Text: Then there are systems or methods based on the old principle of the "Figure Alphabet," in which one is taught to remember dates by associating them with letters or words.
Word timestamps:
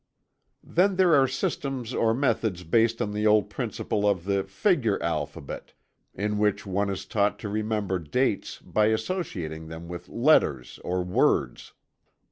Then 0.63 0.95
there 0.95 1.13
are 1.13 1.27
systems 1.27 1.93
or 1.93 2.11
methods 2.15 2.63
based 2.63 3.03
on 3.03 3.11
the 3.13 3.27
old 3.27 3.51
principle 3.51 4.09
of 4.09 4.23
the 4.23 4.43
"Figure 4.45 4.99
Alphabet," 5.03 5.73
in 6.15 6.39
which 6.39 6.65
one 6.65 6.89
is 6.89 7.05
taught 7.05 7.37
to 7.37 7.49
remember 7.49 7.99
dates 7.99 8.57
by 8.57 8.87
associating 8.87 9.67
them 9.67 9.87
with 9.87 10.09
letters 10.09 10.79
or 10.83 11.03
words. 11.03 11.73